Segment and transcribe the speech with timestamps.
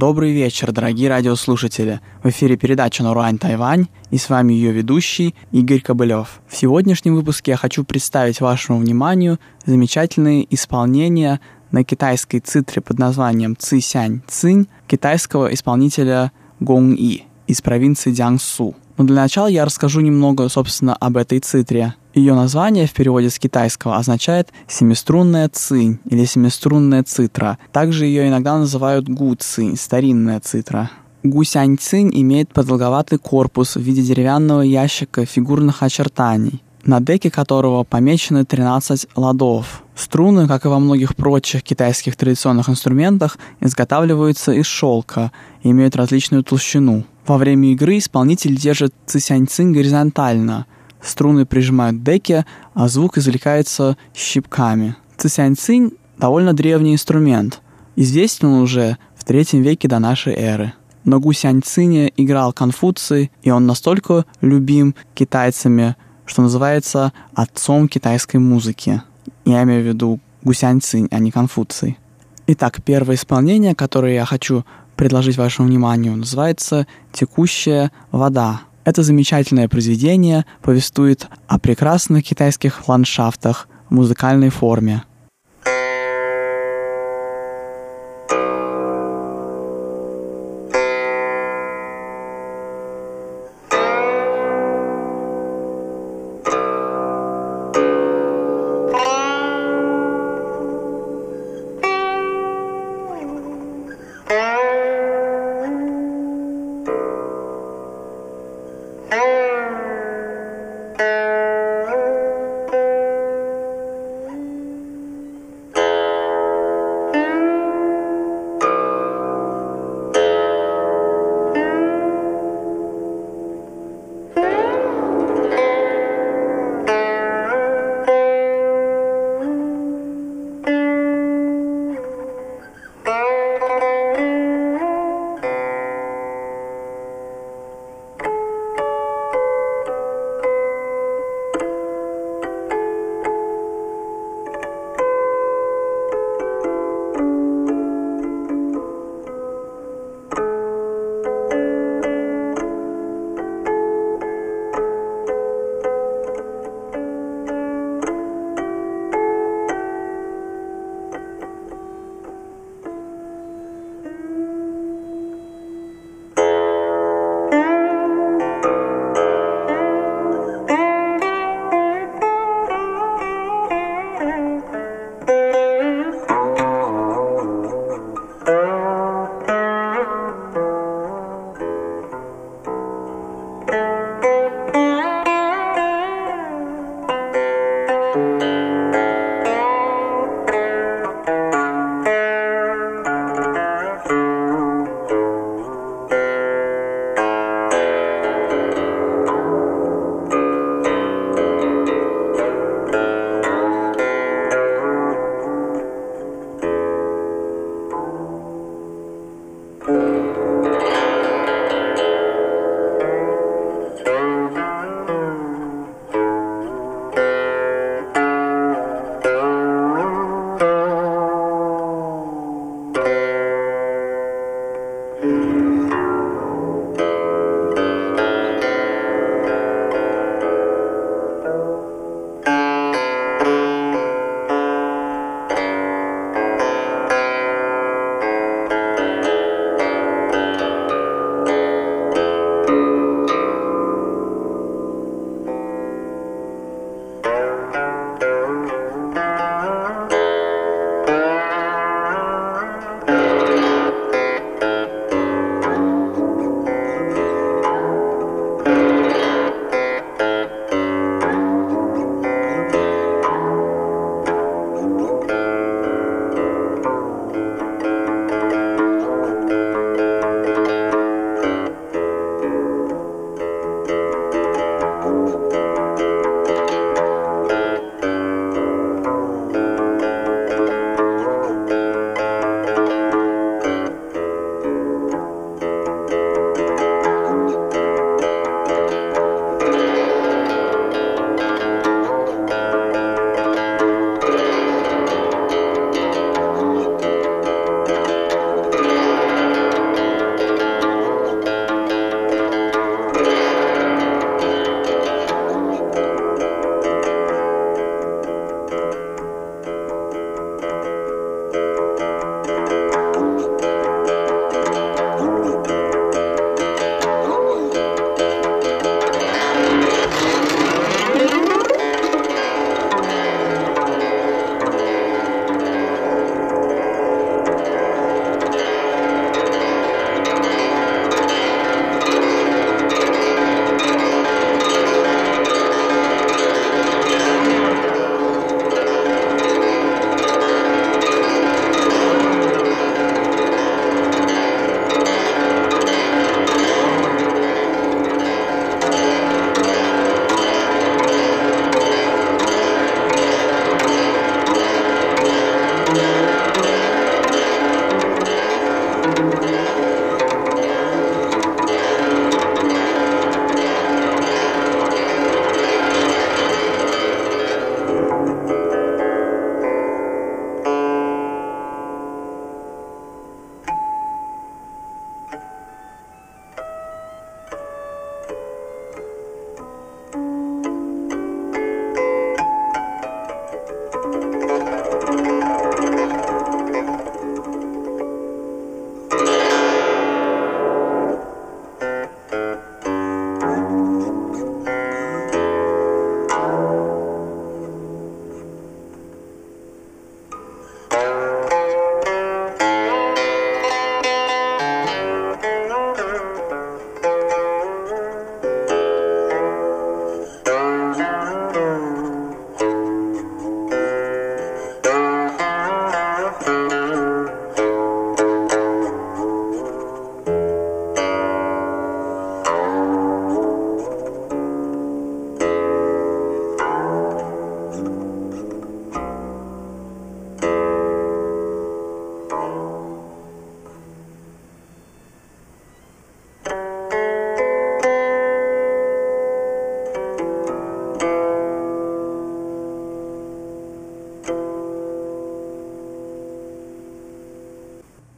[0.00, 2.00] Добрый вечер, дорогие радиослушатели.
[2.22, 6.40] В эфире передача «Нурань Тайвань» и с вами ее ведущий Игорь Кобылев.
[6.48, 11.38] В сегодняшнем выпуске я хочу представить вашему вниманию замечательные исполнения
[11.70, 18.74] на китайской цитре под названием Цисянь Цинь китайского исполнителя Гong И из провинции Дзянсу.
[18.96, 21.94] Но для начала я расскажу немного, собственно, об этой цитре.
[22.12, 27.58] Ее название в переводе с китайского означает «семиструнная цинь» или «семиструнная цитра».
[27.70, 30.90] Также ее иногда называют гу цинь, старинная цитра.
[31.22, 38.44] Гусянь цинь имеет продолговатый корпус в виде деревянного ящика фигурных очертаний, на деке которого помечены
[38.44, 39.84] 13 ладов.
[39.94, 45.30] Струны, как и во многих прочих китайских традиционных инструментах, изготавливаются из шелка
[45.62, 47.04] и имеют различную толщину.
[47.24, 50.66] Во время игры исполнитель держит цисянь-цинь горизонтально–
[51.02, 54.96] струны прижимают деки, а звук извлекается щипками.
[55.16, 57.60] Цисянь-цинь– довольно древний инструмент.
[57.96, 60.72] Известен он уже в третьем веке до нашей эры.
[61.04, 69.02] На гусянь-цине играл Конфуций, и он настолько любим китайцами, что называется отцом китайской музыки.
[69.44, 71.98] Я имею в виду гусянь-цинь, а не Конфуций.
[72.46, 74.64] Итак, первое исполнение, которое я хочу
[74.96, 78.60] предложить вашему вниманию, называется «Текущая вода».
[78.84, 85.02] Это замечательное произведение повествует о прекрасных китайских ландшафтах в музыкальной форме–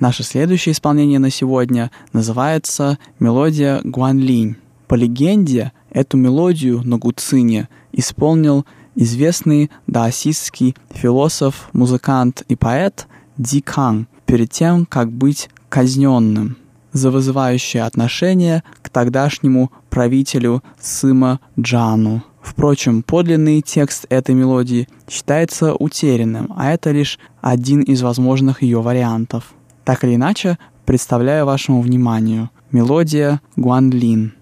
[0.00, 4.56] Наше следующее исполнение на сегодня называется «Мелодия Гуанлинь».
[4.88, 8.64] По легенде, эту мелодию на гуцине исполнил
[8.94, 16.56] известный даосистский философ, музыкант и поэт Ди Канг перед тем, как быть казненным
[16.92, 22.24] за вызывающее отношение к тогдашнему правителю Сыма Джану.
[22.40, 29.52] Впрочем, подлинный текст этой мелодии считается утерянным, а это лишь один из возможных ее вариантов.
[29.84, 34.34] Так или иначе, представляю вашему вниманию мелодия Гуанлин–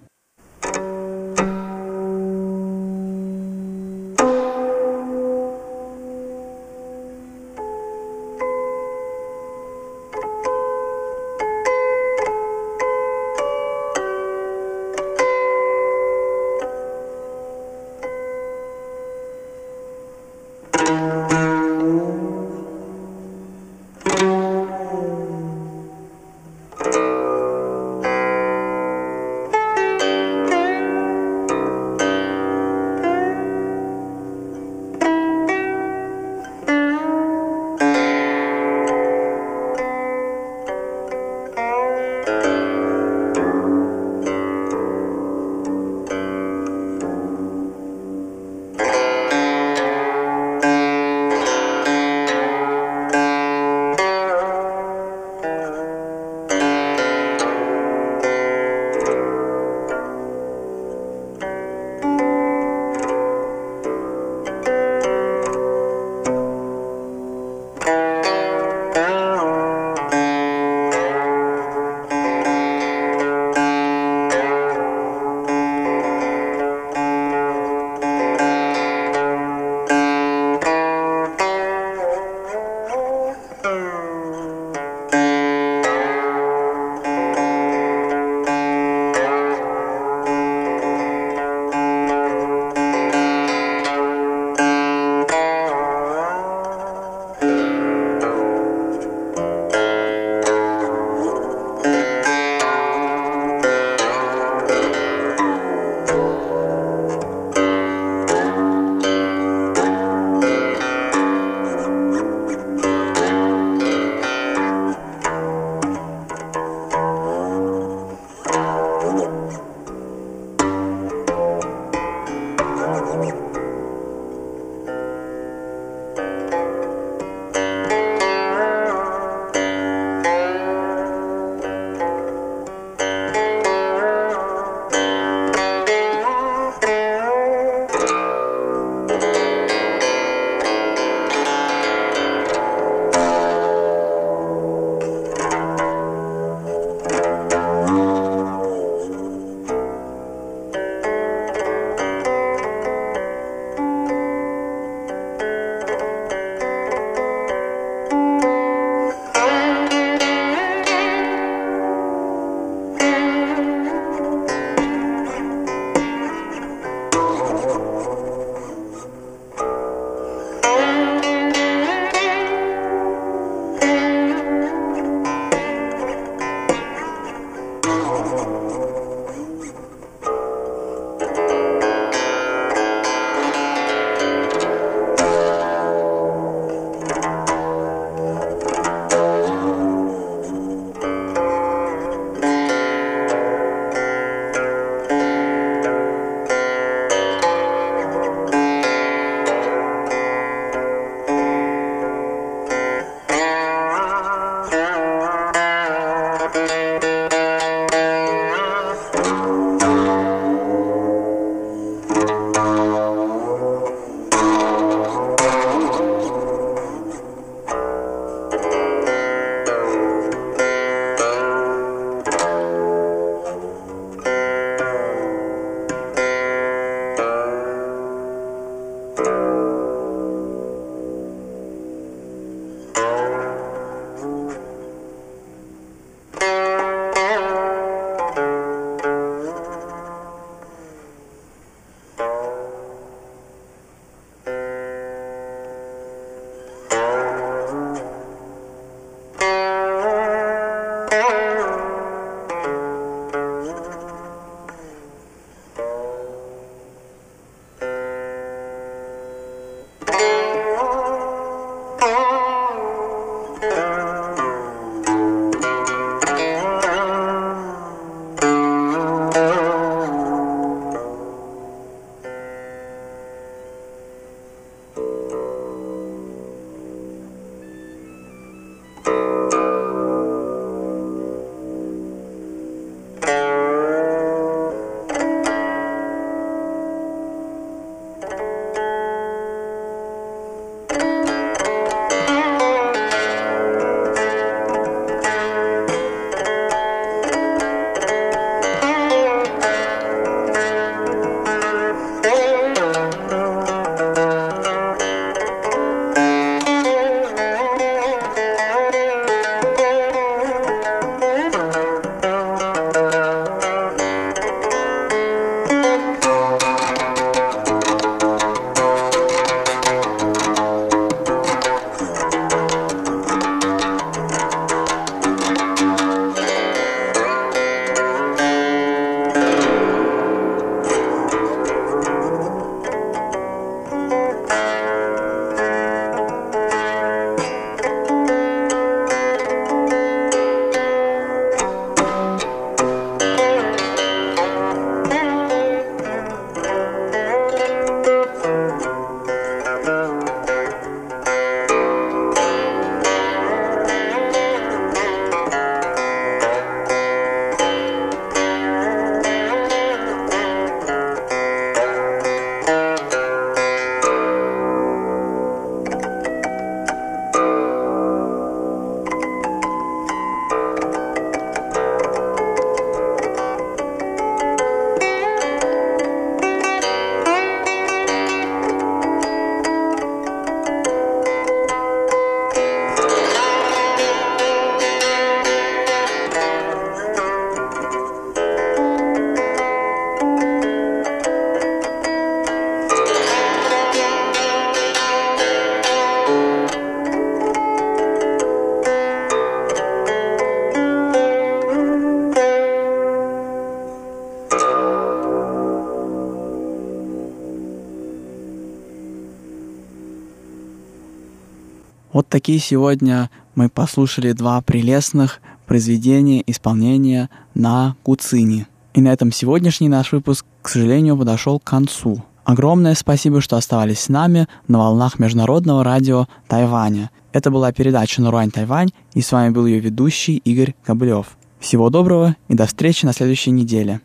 [412.12, 418.66] Вот такие сегодня мы послушали два прелестных произведения исполнения на куцине.
[418.94, 422.24] И на этом сегодняшний наш выпуск, к сожалению, подошел к концу.
[422.44, 427.10] Огромное спасибо, что оставались с нами на волнах Международного радио Тайваня.
[427.32, 431.36] Это была передача «Наруань Тайвань», и с вами был ее ведущий Игорь Кобылев.
[431.60, 434.00] Всего доброго и до встречи на следующей неделе.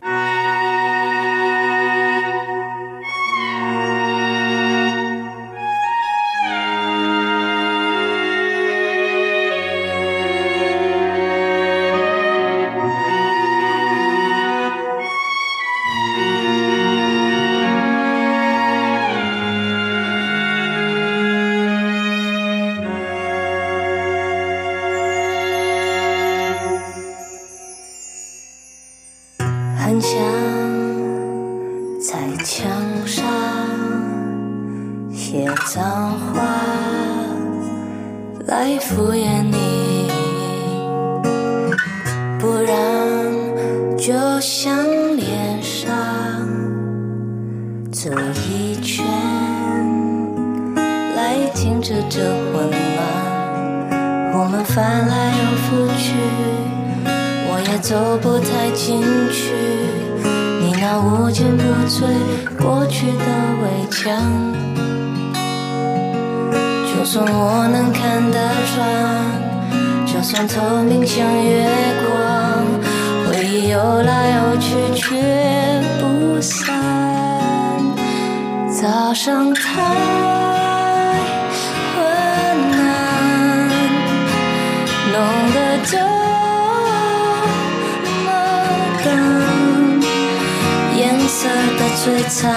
[67.14, 68.36] 总我能看得
[68.74, 68.84] 穿，
[70.04, 71.64] 就算透明像月
[72.02, 72.10] 光，
[73.24, 75.14] 回忆游来游去却
[76.00, 76.74] 不散。
[78.68, 79.62] 早上太
[81.94, 82.04] 昏
[82.82, 83.70] 暗，
[85.12, 85.14] 浓
[85.54, 85.96] 得这
[88.24, 88.26] 么，
[90.96, 91.46] 颜色
[91.78, 92.52] 的摧残，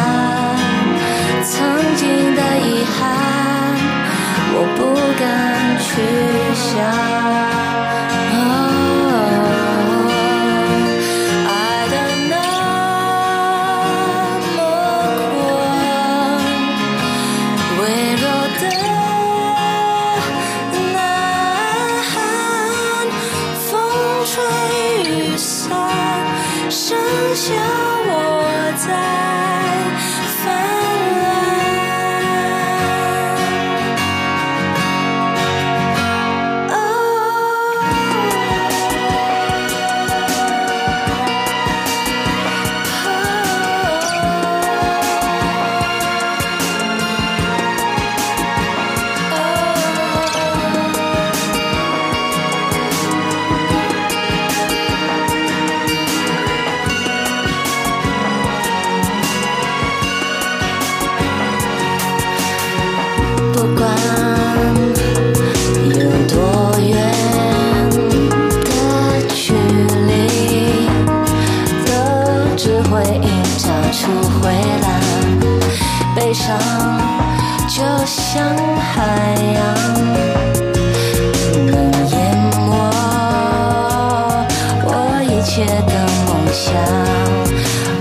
[1.43, 1.55] 曾
[1.95, 3.36] 经的遗憾。
[4.53, 7.56] 我不敢去想。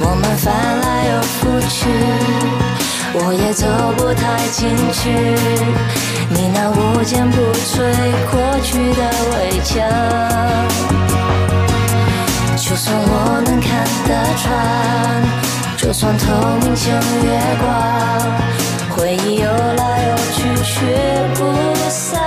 [0.00, 0.46] 我们翻
[0.80, 1.88] 来又覆去，
[3.14, 5.10] 我也走不太进去，
[6.28, 7.74] 你那无坚不摧
[8.30, 9.74] 过去的围墙。
[12.56, 14.46] 就算我能看得穿，
[15.76, 16.24] 就算透
[16.62, 17.28] 明像月
[17.60, 17.66] 光，
[18.96, 20.74] 回忆游来游去却
[21.34, 21.40] 不
[21.88, 22.20] 散。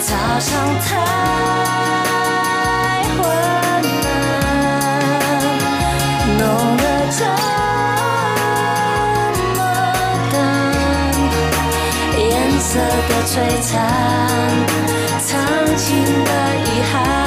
[0.00, 0.10] 早
[0.40, 0.50] 上
[0.84, 0.90] 太。
[13.32, 13.88] 璀璨
[15.24, 17.21] 曾经的遗憾。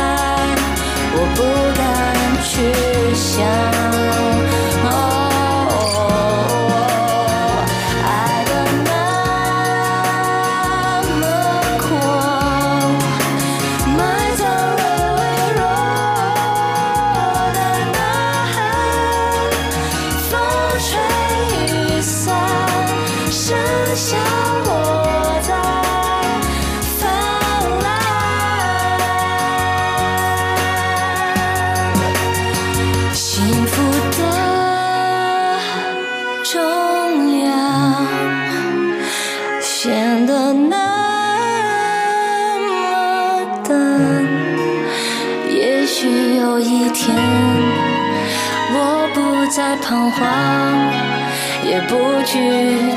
[51.76, 52.40] 也不去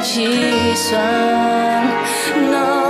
[0.02, 1.02] 计算。
[2.48, 2.87] No。